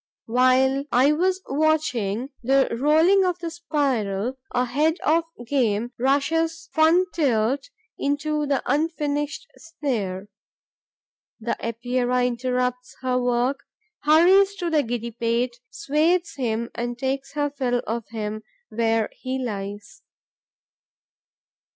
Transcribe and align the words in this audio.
While 0.25 0.85
I 0.91 1.09
am 1.09 1.21
watching 1.47 2.31
the 2.41 2.75
rolling 2.79 3.23
of 3.23 3.37
the 3.37 3.51
spiral, 3.51 4.39
a 4.49 4.65
head 4.65 4.99
of 5.01 5.25
game 5.45 5.93
rushes 5.99 6.69
fun 6.73 7.05
tilt 7.13 7.69
into 7.99 8.47
the 8.47 8.63
unfinished 8.65 9.45
snare. 9.57 10.27
The 11.39 11.55
Epeira 11.63 12.25
interrupts 12.25 12.95
her 13.01 13.21
work, 13.21 13.59
hurries 14.01 14.55
to 14.55 14.71
the 14.71 14.81
giddy 14.81 15.11
pate, 15.11 15.57
swathes 15.69 16.33
him 16.33 16.71
and 16.73 16.97
takes 16.97 17.33
her 17.33 17.51
fill 17.51 17.83
of 17.85 18.07
him 18.07 18.41
where 18.69 19.07
he 19.15 19.37
lies. 19.37 20.01